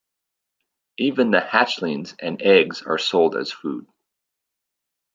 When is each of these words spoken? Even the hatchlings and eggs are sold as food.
Even 0.97 1.29
the 1.29 1.37
hatchlings 1.37 2.15
and 2.17 2.41
eggs 2.41 2.81
are 2.81 2.97
sold 2.97 3.35
as 3.37 3.51
food. 3.51 3.85